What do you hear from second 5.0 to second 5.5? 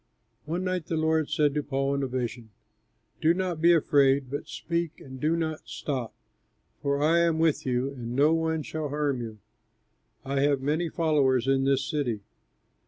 do